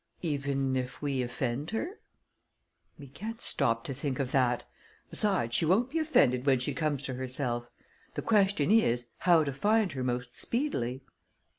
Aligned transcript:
"Even 0.23 0.75
if 0.75 0.99
we 1.03 1.21
offend 1.21 1.69
her?" 1.69 1.99
"We 2.97 3.07
can't 3.07 3.39
stop 3.39 3.83
to 3.83 3.93
think 3.93 4.17
of 4.17 4.31
that. 4.31 4.65
Besides, 5.11 5.53
she 5.53 5.65
won't 5.67 5.91
be 5.91 5.99
offended 5.99 6.47
when 6.47 6.57
she 6.57 6.73
comes 6.73 7.03
to 7.03 7.13
herself. 7.13 7.69
The 8.15 8.23
question 8.23 8.71
is, 8.71 9.09
how 9.19 9.43
to 9.43 9.53
find 9.53 9.91
her 9.91 10.03
most 10.03 10.35
speedily." 10.35 11.03